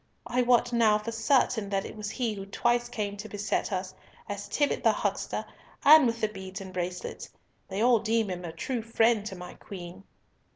I 0.25 0.41
wot 0.41 0.73
now 0.73 0.97
for 0.97 1.11
certain 1.11 1.69
that 1.69 1.85
it 1.85 1.95
was 1.95 2.09
he 2.09 2.33
who 2.33 2.47
twice 2.47 2.89
came 2.89 3.17
to 3.17 3.29
beset 3.29 3.71
us, 3.71 3.93
as 4.27 4.47
Tibbott 4.49 4.81
the 4.83 4.91
huckster, 4.91 5.45
and 5.85 6.07
with 6.07 6.21
the 6.21 6.27
beads 6.27 6.59
and 6.59 6.73
bracelets! 6.73 7.29
They 7.67 7.83
all 7.83 7.99
deem 7.99 8.31
him 8.31 8.43
a 8.43 8.51
true 8.51 8.81
friend 8.81 9.23
to 9.27 9.35
my 9.35 9.53
Queen." 9.53 10.03